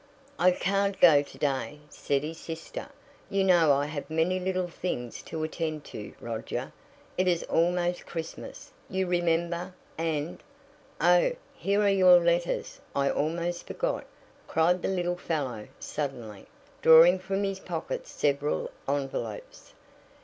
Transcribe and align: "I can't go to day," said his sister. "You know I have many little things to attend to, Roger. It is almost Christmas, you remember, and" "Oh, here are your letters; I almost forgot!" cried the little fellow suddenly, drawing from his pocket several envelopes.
"I 0.39 0.49
can't 0.49 0.99
go 0.99 1.21
to 1.21 1.37
day," 1.37 1.77
said 1.91 2.23
his 2.23 2.39
sister. 2.39 2.87
"You 3.29 3.43
know 3.43 3.71
I 3.71 3.85
have 3.85 4.09
many 4.09 4.39
little 4.39 4.67
things 4.67 5.21
to 5.21 5.43
attend 5.43 5.83
to, 5.93 6.15
Roger. 6.19 6.73
It 7.19 7.27
is 7.27 7.43
almost 7.43 8.07
Christmas, 8.07 8.71
you 8.89 9.05
remember, 9.05 9.75
and" 9.99 10.41
"Oh, 10.99 11.33
here 11.53 11.83
are 11.83 11.87
your 11.89 12.17
letters; 12.19 12.79
I 12.95 13.11
almost 13.11 13.67
forgot!" 13.67 14.07
cried 14.47 14.81
the 14.81 14.87
little 14.89 15.17
fellow 15.17 15.67
suddenly, 15.79 16.47
drawing 16.81 17.19
from 17.19 17.43
his 17.43 17.59
pocket 17.59 18.07
several 18.07 18.71
envelopes. 18.89 19.73